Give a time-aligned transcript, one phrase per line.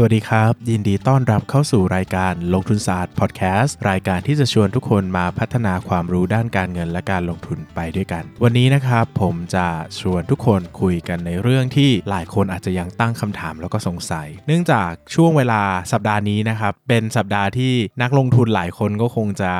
[0.00, 9.66] สวัสดีครับ ยินดีต้อนรับเข้าสู่รายการลงทุนศาสตร์พอดแคสต์รายการที่จะชวนทุกคนมาพัฒนาความรู้ด้านการเงินและการลงทุนไปด้วยกัน วันนี้นะครับผมจะ
[10.00, 19.52] ชวนทุกคนคุยกันในเรื่องที่หลายคนอาจจะยังตั้งคำถามแล้วก็สงสัย เนื่องจากช่วงเวลาสัปดาห์นี้นะครับเป็นสัปดาห์ที่นักลงทุนหลายคนก็คงจะ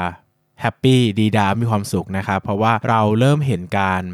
[0.60, 4.04] แฮปปี้ดีดามีความสุขนะครับเพราะว่าเราเริ่มเห็นการ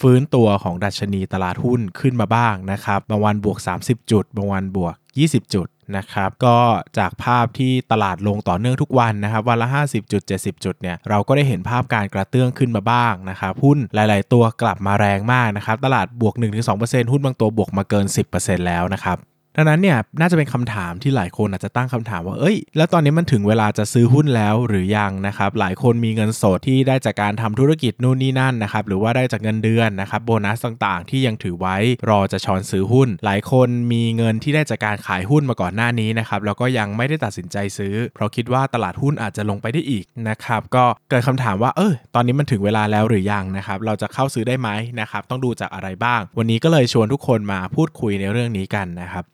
[0.00, 4.94] ฟื้นตัวของดัชนีตลาดหุ้นขึ้นมาบ้างนะครับ บางวันบวก 30 จุด บางวันบวก
[5.24, 5.66] 20 จุด
[5.96, 6.56] นะครับก็
[6.98, 16.34] จากภาพที่ตลาดลงต่อเนื่องทุกวันนะครับวันละ 50จุด70 จุดเนี่ยเราก็ได้เห็นภาพการกระเตื้องขึ้นมาบ้างนะครับหุ้นหลาย ๆ ตัวกลับมาแรงมากนะครับตลาดบวก
[16.72, 19.18] 1-2%หุ้นบางตัวบวกมาเกิน 10%แล้วนะครับ
[19.56, 31.76] ดังนั้นเนี่ยน่าจะเป็นคำถามที่หลายคนอาจจะตั้งคำถามว่าเอ้ย แล้วตอนนี้มันถึงเวลาจะซื้อหุ้นแล้วหรือยังนะครับหลายคนมีเงินสดที่ได้จากการทำธุรกิจนู่นนี่นั่นนะครับหรือว่าได้จากเงินเดือนนะครับโบนัสต่างๆ ที่ยังถือไว้
[32.10, 44.68] รอจะช้อนซื้อหุ้น หลายคนมีเงินที่ได้จากการขายหุ้นมาก่อนหน้านี้นะครับแล้วก็ยังไม่ได้ตัดสินใจซื้อ เพราะคิดว่าตลาดหุ้นอาจจะลงไปได้อีกนะครับก็เกิดคำถามว่าเออตอนนี้มันถึงเวลาแล้วหรือยังนะครับเราจะเข้าซื้อได้ไหม
[45.00, 49.24] นะครับต้องดูจากอะไรบ้าง วันนี้ก็เลยชวนทุกคนมาพูดคุยในเรื่องนี้กันนะครับ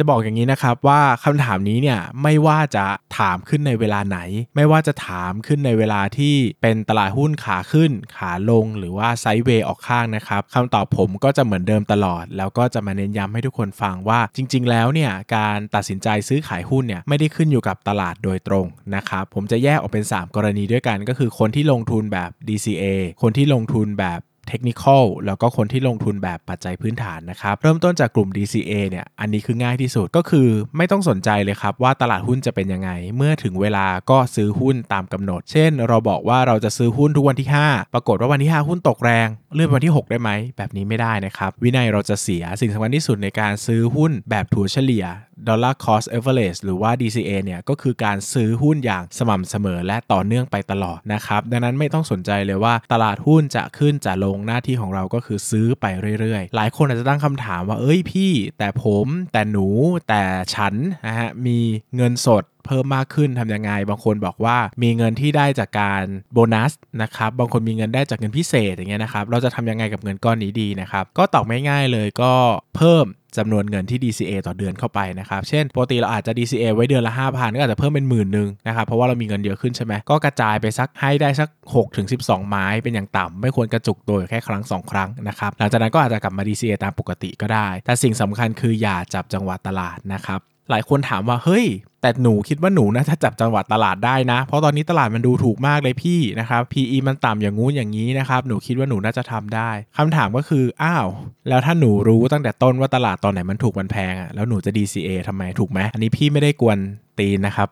[0.00, 2.86] จะบอกอย่างนี้นะครับว่าคำถามนี้เนี่ยไม่ว่าจะ
[3.18, 4.18] ถามขึ้นในเวลาไหน
[4.56, 22.84] ไม่ว่าจะถามขึ้นในเวลาที่เป็นตลาดหุ้นขาขึ้น ขาลงหรือว่าไซด์เวย์ออกข้างนะครับคำตอบผมก็จะเหมือนเดิมตลอด แล้วก็จะมาเน้นย้ำให้ทุกคนฟังว่าจริง ๆ แล้วเนี่ยการตัดสินใจซื้อขายหุ้นเนี่ยไม่ได้ขึ้นอยู่กับตลาดโดยตรงนะครับผมจะแยกออกเป็น 3 กรณีด้วยกัน ก็คือคนที่ลงทุนแบบ DCA
[23.22, 40.10] คนที่ลงทุนแบบ เทคนิคอลแล้วก็คนที่ลงทุนแบบปัจจัยพื้นฐานนะครับ เริ่มต้นจากกลุ่ม DCA เนี่ย อันนี้คือง่ายที่สุดก็คือไม่ต้องสนใจเลยครับว่าตลาดหุ้นจะเป็นยังไง เมื่อถึงเวลาก็ซื้อหุ้นตามกำหนด เช่น เราบอกว่าเราจะซื้อหุ้นทุกวันที่ 5 ปรากฏว่าวันที่ 5 หุ้นตกแรง เลื่อนวันที่ 6
[40.10, 45.04] ได้ไหม แบบนี้ไม่ได้นะครับ วินัยเราจะเสียสิ่งสำคัญที่สุดในการซื้อหุ้นแบบถัวเฉลี่ย
[45.48, 55.84] dollar cost average หรือว่า DCA เนี่ยก็คือการซื้อหุ้นอย่างสม่ำเสมอและต่อเนื่องไปตลอดนะครับดังนั้นไม่ต้องสนใจเลยว่าตลาดหุ้นจะขึ้นจะลงหน้าที่ของเราก็คือซื้อไป
[56.20, 59.66] เรื่อยๆ หลายคนอาจจะตั้งคำถามว่าเอ้ยพี่ แต่ผมแต่หนู
[60.08, 60.22] แต่
[60.54, 60.74] ฉัน
[61.06, 61.58] นะฮะมี
[61.96, 66.72] เงินสด เพิ่มมากขึ้นทำยังไง บางคนบอกว่ามีเงินที่ได้จากการโบนัส
[67.02, 72.32] นะครับบางคนมีเงินได้จากเงินพิเศษอย่างเงี้ยนะครับเราจะทำยังไงกับเงินก้อนนี้ดีนะครับก็ตอบไม่ง่ายเลยก็
[72.76, 84.90] เพิ่มจำนวนเงินที่ DCA ต่อเดือนเข้าไปนะครับ เช่นปกติเราอาจจะ DCA ไว้เดือนละ 5,000 ก็อาจจะเพิ่มเป็นหมื่นหนึ่งนะครับ เพราะว่าเรามีเงินเยอะขึ้นใช่ไหม ก็กระจายไปสักให้ได้สัก 6 ถึง 12 ไม้เป็นอย่างต่ำ ไม่ควรกระจุกตัวแค่ครั้ง 2
[84.92, 91.66] ครั้งนะครับ หลังจากนั้นก็อาจจะกลับมา DCA ตามปกติก็ได้ แต่สิ่งสำคัญคืออย่าจับจังหวะตลาดนะครับ หลายคนถามว่าเฮ้ย
[92.02, 101.06] แต่หนูคิดว่าหนูน่าจะจับจังหวัดตลาดได้นะ เพราะตอนนี้ตลาดมันดูถูกมากเลยพี่นะครับ PE มันต่ำอย่างงู้นอย่างนี้นะครับหนูคิดว่าหนูน่าจะทำได้คำถามก็คืออ้าว
[101.48, 106.78] แล้วถ้าหนูรู้ตั้งแต่ต้นว่าตลาดตอนไหนมันถูกมันแพงอะ่ะแล้วหนูจะ DCA ทำไมถูกไหมอันนี้พี่ไม่ได้กวน
[107.18, 107.68] ตีนนะครับ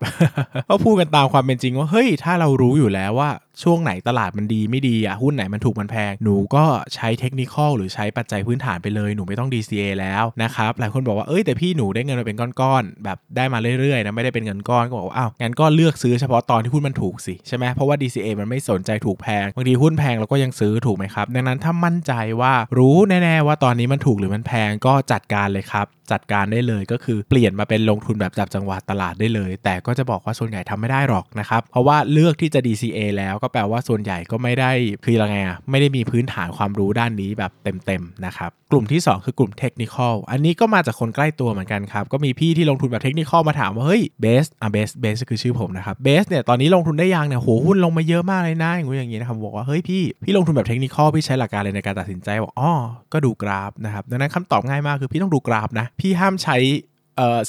[0.68, 3.30] ก็พูดกันตามความเป็นจริงว่าเฮ้ยถ้าเรารู้อยู่แล้วว่า
[3.62, 6.64] ช่วงไหนตลาดมันดีไม่ดีอะหุ้นไหนมันถูกมันแพง หนูก็
[6.94, 34.70] ใช้เทคนิคหรือใช้ปัจจัยพื้นฐานไปเลยหนูไม่ต้อง DCA แล้วนะครับหลายคนบอกว่าเอ้ยแต่พี่หนูได้เงินมาเป็นก้อนๆแบบได้มาเรื่อยๆนะไม่ได้เป็นเงินก้อนก็บอกว่าอ้าวงั้นก็เลือกซื้อเฉพาะตอนที่หุ้นมันถูกสิใช่ไหมเพราะว่า DCA มันไม่สนใจถูกแพงบางทีหุ้นแพงเราก็ยังซื้อถูกไหมครับดังนั้นถ้ามั่นใจว่ารู้แน่ๆว่าตอนนี้มันถูกหรือมันแพงก็จัดการเลยครับจัดการได้เลยก็คือเปลี่ยนมาเป็นลงทุนแบบจับจังหวะตลาดได้เลย แต่ก็จะบอกว่าส่วนใหญ่ทำไม่ได้หรอกนะครับเพราะว่าเลือกที่จะ DCA แล้วก็แปลว่าส่วนใหญ่ก็ไม่ได้
[35.04, 37.52] คือยังไงอะไม่ได้มีพื้นฐานความรู้ด้านนี้แบบ
[37.86, 52.70] เต็มๆนะครับกลุ่มที่ 2 คือกลุ่มเทคนิคอลอันนี้ก็มาจากคนใกล้ตัวเหมือนกันครับ ก็มีพี่ที่ลงทุนแบบเทคนิคอลมาถามว่า เฮ้ยเบสอะเบสเบสคือชื่อผมนะครับเบสเนี่ยตอนนี้ลงทุนได้ยังเนี่ยโหหุ้นลงมาเยอะมากเลยนะอย่างงี้อย่างงี้นะครับบอกว่าเฮ้ยพี่พี่ลงทุนแบบเทคนิคอลพี่ใช้หลักการเลยในการตัดสินใจบอกอ๋อ
[53.12, 56.58] ก็ดูกราฟนะครับดังนั้นคำตอบง่ายมากคือพี่ต้องดูกราฟนะพี่ห้ามใช้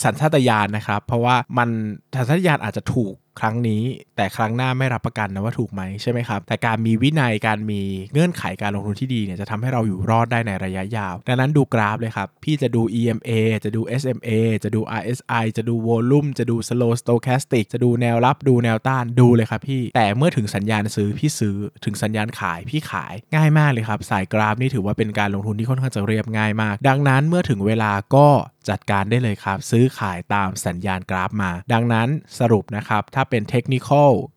[0.04, 1.70] สัญชาตญาณนะครับ เพราะว่ามัน
[2.16, 3.84] สัญชาตญาณอาจจะถูกครั้งนี้
[4.16, 7.82] แต่ครั้งหน้าไม่รับประกันนะว่าถูกไหมใช่ไหมครับ แต่การมีวินัยการมี
[8.14, 13.32] เงื่อนไขการลงทุนที่ดีเนี่ยจะทำให้เราอยู่รอดได้ในระยะยาว ดังนั้นดูกราฟเลยครับ พี่จะดู EMA
[13.64, 14.30] จะดู SMA
[14.64, 21.56] จะดู RSI จะดู Volume จะดู Slow Stochastic จะดูแนวรับดูแนวต้านดูเลยครับพี่ แต่เมื่อถึงสัญญาณซื้อพี่ซื้อ
[21.86, 28.28] ถึงสัญญาณขายพี่ขายง่ายมากเลยครับ สายกราฟนี่ถือว่าเป็นการลงทุนที่ค่อนข้างจะเรียบง่ายมาก ดังนั้นเมื่อถึงเวลาก็
[28.70, 32.08] จัดการได้เลยครับ ซื้อขายตามสัญญาณกราฟมา ดังนั้น
[32.40, 33.90] สรุปนะครับถ้าเป็นเทคนิค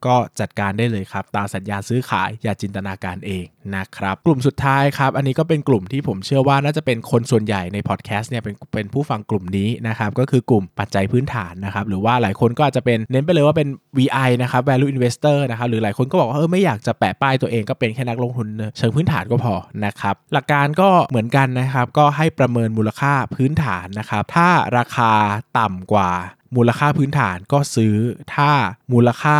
[0.07, 3.45] ก็จัดการได้เลยครับ ตามสัญญาซื้อขายอย่าจินตนาการเอง
[3.77, 13.69] นะครับ กลุ่มสุดท้ายครับ อันนี้ก็เป็นกลุ่มที่ผมเชื่อว่าน่าจะเป็นคนส่วนใหญ่ในพอดแคสต์เนี่ยเป็นเป็นผู้ฟังกลุ่มนี้นะครับ ก็คือกลุ่มปัจจัยพื้นฐานนะครับ หรือว่าหลายคนก็อาจจะเป็นเน้นไปเลยว่าเป็น
[13.99, 19.55] VI นะครับ value investor นะครับ หรือหลายคนก็บอกว่าเออไม่อยากจะแปะป้ายตัวเองก็เป็นแค่นักลงทุนเชิงพื้นฐานก็พอ
[19.85, 25.13] นะครับ หลักการก็เหมือนกันนะครับ ก็ให้ประเมินมูลค่าพื้นฐานนะครับ ถ้าราคา
[25.59, 26.11] ต่ำกว่า
[26.57, 27.95] มูลค่าพื้นฐานก็ซื้อ
[28.35, 28.51] ถ้า
[28.93, 29.39] มูลค่า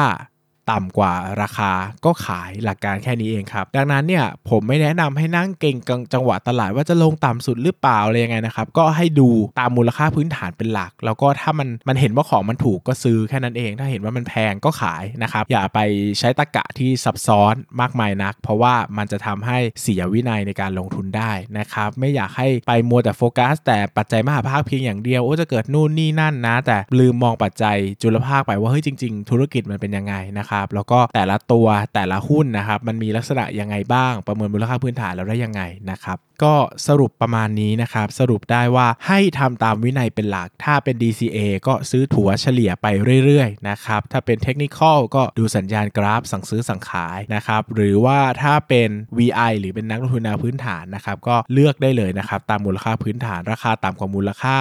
[0.71, 1.13] ต่ำกว่า
[1.43, 1.73] ราคา
[2.05, 5.77] ก็ขายหลักการแค่นี้เองครับ ดังนั้นเนี่ยผมไม่แนะนำให้นั่งเก่ง
[6.15, 9.29] จังหวะตลาดว่าจะลงต่ำสุดหรือเปล่าอะไรยังไงนะครับ ก็ให้ดู
[9.59, 15.79] ตามมูลค่าพื้นฐานเป็นหลัก แล้วก็ถ้ามันมันเห็นว่าของมันถูกก็ซื้อแค่นั้นเอง ถ้าเห็นว่ามันแพงก็ขายนะครับอย่าไป
[16.19, 36.55] ใช้ตะกะที่ซับซ้อนมากมายนัก เพราะว่ามันจะทำให้เสียวินัยในการลงทุนได้นะครับไม่อยากให้ไปมัวแต่โฟกัส แต่ปัจจัยมหาภาคเพียงอย่างเดียวโอ้จะเกิดนู่นนี่นั่นนะ แต่ลืมมองปัจจัยจุลภาคไปว่าเฮ้ยจริง ๆ ธุรกิจมันเป็นยังไงนะครับแล้วก็แต่ละตัวแต่ละหุ้นนะครับมันมีลักษณะยังไงบ้าง ประเมินมูลค่าพื้นฐานแล้วได้ยังไงนะครับก็
[36.89, 42.87] สรุปประมาณนี้นะครับสรุปได้ว่าให้ทำตามวินัยเป็นหลัก ถ้าเป็น DCA ก็ซื้อถัวเฉลี่ยไป
[43.25, 54.57] เรื่อยๆนะครับถ้าเป็นเทคนิคอลก็ดูสัญญาณกราฟสั่งซื้อสั่งขายนะครับหรือว่าถ้าเป็น VI หรือเป็นนักลงทุนแนวพื้นฐานนะครับก็เลือกได้เลยนะครับตามมูลค่าพื้นฐานราคาต่ำกว่ามูลค่า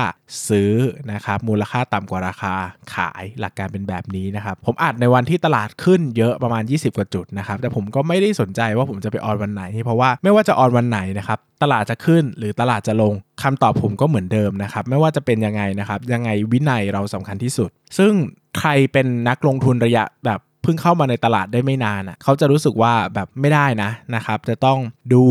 [0.49, 0.73] ซื้อ
[1.11, 2.53] นะครับมูลค่าต่ำกว่าราคา
[2.95, 13.13] ขายหลักการเป็นแบบนี้นะครับผมอัดในวันที่ตลาดขึ้นเยอะประมาณ 20 กว่าจุดนะครับ แต่ผมก็ไม่ได้สนใจว่าผมจะไปออนวันไหน เพราะว่าไม่ว่าจะออนวันไหนนะครับ ตลาดจะขึ้นหรือตลาดจะลง
[13.43, 18.13] คำตอบผมก็เหมือนเดิมนะครับ ไม่ว่าจะเป็นยังไงนะครับ ยังไงวินัยเราสำคัญที่สุด ซึ่ง
[18.59, 24.79] ใครเป็นนักลงทุนระยะแบบ เพิ่งเข้ามาในตลาดได้ไม่นานอะเขาจะรู้สึกว่าแบบไม่ได้นะนะครับ จะต้อง
[25.13, 25.25] ดู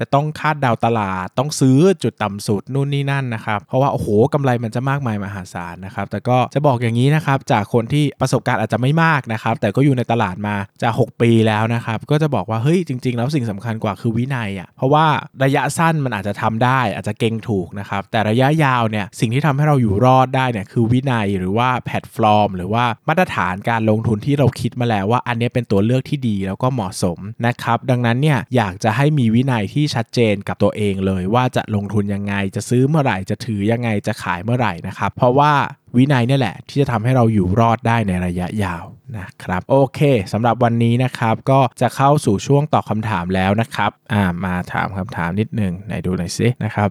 [0.00, 15.06] จะต้องคาดเดาตลาด ต้องซื้อจุดต่ำสุดนู่นนี่นั่นนะครับเพราะว่าโอ้โหกำไรมันจะมากมายมหาศาลนะครับ แต่ก็จะบอกอย่างนี้นะครับจากคนที่ประสบการณ์อาจจะไม่มากนะครับ แต่ก็อยู่ในตลาดมาจะ 6 ปีแล้วนะครับ ก็จะบอกว่าเฮ้ยจริง ๆ แล้วสิ่งสำคัญกว่าคือวินัยอะเพราะว่า
[15.44, 35.52] ระยะสั้นมันอาจจะทำได้อาจจะเก่งถูกนะครับ แต่ระยะยาวเนี่ยสิ่งที่ทำให้เราอยู่รอดได้เนี่ยคือวินัยหรือว่าแพลตฟอร์ม หรือว่ามาตรฐานการลงทุนที่เราคิดมาแล้วว่าอันนี้เป็นตัวเลือกที่ดีแล้วก็เหมาะสมนะครับดังนั้นเนี่ยอยากจะให้มีวินัยที่ชัดเจนกับตัวเองเลย ว่าจะลงทุนยังไงจะซื้อเมื่อไหร่จะถือยังไงจะขายเมื่อไหร่นะครับเพราะว่า
[35.96, 38.84] วินัยนี่แหละที่จะทำให้เราอยู่รอดได้ในระยะยาว
[39.18, 40.00] นะครับโอเค
[40.32, 46.90] สำหรับวันนี้นะครับก็จะเข้าสู่ช่วงตอบคำถามแล้วนะครับอ่ามาถามคำถามนิดนึงไหนดูหน่อยสินะครับ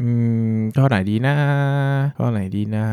[0.00, 0.08] อื
[0.54, 1.34] มข้อไหนดีนะ
[2.16, 2.86] ข้อไหนดีนะ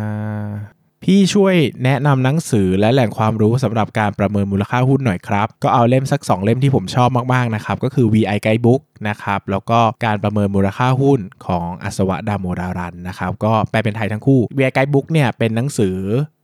[1.05, 1.55] พี่ช่วย
[1.85, 15.95] แนะนำหนังสือและแหล่งความรู้สำหรับการประเมินมูลค่าหุ้นหน่อยครับ ก็เอาเล่มสัก 2 เล่มที่ผมชอบมากๆนะครับ ก็คือ VI Guidebook นะครับ แล้วก็การประเมินมูลค่าหุ้นของอัศวะดาโมดารันนะครับ ก็แปลเป็นไทยทั้งคู่ VI Guidebook เนี่ยเป็นหนังสือ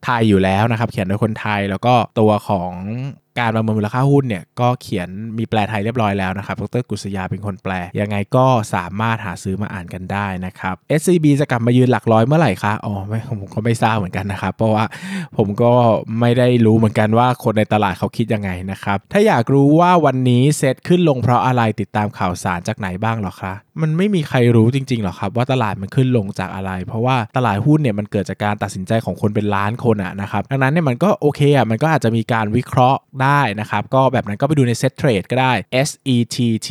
[0.05, 2.71] ไทยอยู่แล้วนะครับ เขียนโดยคนไทยแล้วก็ตัวของ
[3.39, 14.85] การประเมินมูลค่าหุ้นเนี่ยก็เขียนมีแปลไทยเรียบร้อยแล้วนะครับ ดรกุศยาเป็นคนแปล ยังไงก็สามารถหาซื้อมาอ่านกันได้นะครับ SCB จะกลับมายืนหลักร้อยเมื่อไหร่คะ อ๋อไม่ผมก็ไม่ทราบเหมือนกันนะครับ เพราะว่า
[15.37, 15.71] ผมก็
[16.19, 35.53] ไม่ได้รู้เหมือนกันว่าคนในตลาดเขาคิดยังไงนะครับ ถ้าอยากรู้ว่าวันนี้เซตขึ้นลงเพราะอะไรติดตามข่าวสารจากไหนบ้างหรอคะมันไม่มีใครรู้จริงๆหรอกครับว่าตลาดมันขึ้นลงจากอะไร เพราะว่าตลาดหุ้นเนี่ยมันเกิดจากการตัดสินใจของคนเป็นล้านคนอะนะครับดังนั้นเนี่ยมันก็โอเคอะมันก็อาจจะมีการวิเคราะห์ได้นะครับ ก็แบบนั้นก็ไปดูใน Set Trade ก็ได้
[35.87, 36.69] S E T T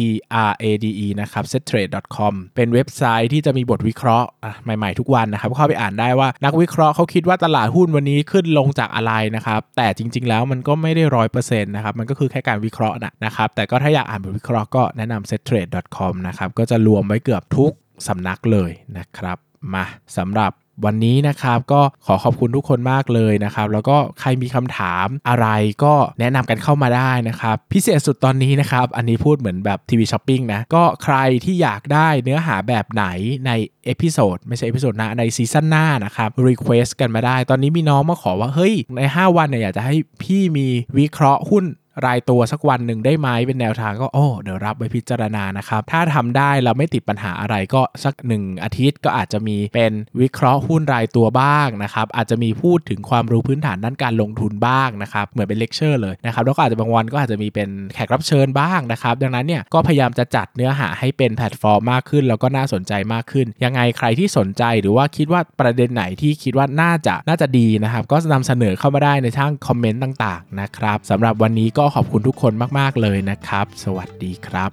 [0.50, 4.28] R A D E นะครับ settrade.com เป็นเว็บไซต์ที่จะมีบทวิเคราะห์
[4.64, 17.72] ใหม่ๆทุกวันนะครับเข้าไปอ่านได้ว่านักวิเคราะห์เขาคิดว่าตลาดหุ้นวันนี้ขึ้นลงจากอะไรนะครับ แต่จริง ๆ แล้วมันก็ไม่ได้ร้อยเปอร์เซ็นต์นะครับ มันก็คือแค่การวิเคราะห์นะครับ แต่ก็ถ้าอยากอ่านบทวิเคราะห์ก็แนะนำ settrade.com นะครับ ก็จะรวมไว้เกือบทุก
[18.08, 19.38] สำนักเลยนะครับ
[19.74, 19.84] มา
[20.16, 20.52] สำหรับ
[20.85, 25.47] วันนี้นะครับก็ขอขอบคุณทุกคนมากเลยนะครับแล้วก็ใครมีคำถามอะไร
[25.85, 33.04] ก็แนะนำกันเข้ามาได้นะครับพิเศษสุดตอนนี้นะครับอันนี้พูดเหมือนแบบ TV shopping นะก็ใครที่อยากได้เนื้อหาแบบไหน
[33.47, 33.50] ใน
[33.84, 40.66] episode ไม่ใช่ episode น้าใน season หน้านะครับ request กันมาได้ ตอนนี้มีน้องมาขอว่า เฮ้ย ใน 5 วันเนี่ยอยากจะให้พี่มี
[40.99, 41.64] วิเคราะห์หุ้น
[42.06, 74.70] รายตัวสักวันหนึ่งได้ไหมเป็นแนวทางก็โอ้เดี๋ยวรับไว้พิจารณานะครับ ถ้าทำได้เราไม่ติดปัญหาอะไรก็สักหนึ่งอาทิตย์ก็อาจจะมีเป็นวิเคราะห์หุ้นรายตัวบ้างนะครับอาจจะมีพูดถึงความรู้พื้นฐานด้านการลงทุนบ้างนะครับเหมือนเป็นเลคเชอร์เลยนะครับแล้วก็อาจจะบางวันก็อาจจะมีเป็นแขกรับเชิญบ้างนะครับดังนั้นเนี่ยก็พยายามจะจัดเนื้อหาให้เป็นแพลตฟอร์มมากขึ้น แล้วก็น่าสนใจมากขึ้น ยังไงใครที่สนใจหรือว่าคิดว่าประเด็นไหนที่คิดว่าน่าจะน่าจะดีนะครับก็นำเสนอเข้ามาได้ในช่องคอมเมนต์ต่างๆนะครับสำหรับวันนี้ก็ขอบคุณทุกคนมาก ๆ เลยนะครับ สวัสดีครับ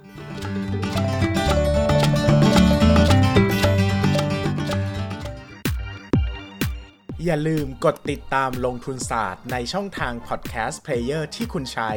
[7.24, 11.92] อย่าลืมกดติดตามลงทุนศาสตร์ในช่องทาง podcast player ที่คุณใช้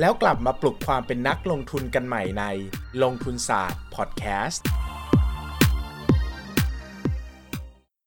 [0.00, 2.44] แล้วกลับมาปลุกความเป็นนักลงทุนกันใหม่ใน
[3.02, 4.64] ลงทุนศาสตร์พอดแคสต์